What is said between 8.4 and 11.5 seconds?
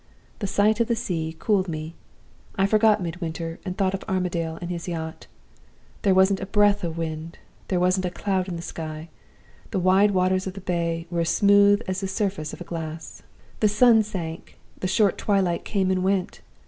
in the sky; the wide waters of the Bay were as